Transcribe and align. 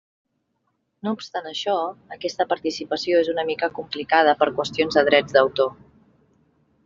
No 1.07 1.11
obstant 1.17 1.49
això, 1.49 1.75
aquesta 2.15 2.47
participació 2.53 3.21
és 3.25 3.29
una 3.35 3.45
mica 3.51 3.69
complicada 3.79 4.35
per 4.41 4.49
qüestions 4.61 4.99
de 5.01 5.07
drets 5.11 5.37
d'autor. 5.37 5.73